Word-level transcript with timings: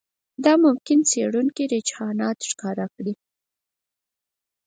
دا 0.43 0.53
ممکن 0.65 0.97
د 1.01 1.05
څېړونکو 1.11 1.61
رجحانات 1.73 2.37
ښکاره 2.49 2.85
کړي 2.95 3.13